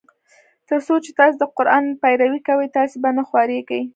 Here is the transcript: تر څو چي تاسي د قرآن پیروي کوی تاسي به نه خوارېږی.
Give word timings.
تر 0.67 0.79
څو 0.87 0.95
چي 1.03 1.11
تاسي 1.19 1.35
د 1.39 1.43
قرآن 1.57 1.85
پیروي 2.01 2.41
کوی 2.47 2.67
تاسي 2.77 2.97
به 3.03 3.09
نه 3.17 3.23
خوارېږی. 3.29 3.81